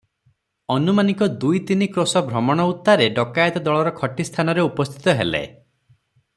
ଅନୁମାନିକ 0.75 1.27
ଦୁଇ 1.43 1.59
ତିନି 1.71 1.87
କ୍ରୋଶ 1.97 2.23
ଭ୍ରମଣ 2.31 2.65
ଉତ୍ତାରେ 2.71 3.09
ଡକାଏତ 3.19 3.63
ଦଳର 3.69 3.95
ଖଟି 4.03 4.29
ସ୍ଥାନରେ 4.33 4.67
ଉପସ୍ଥିତ 4.71 5.19
ହେଲେ। 5.23 5.47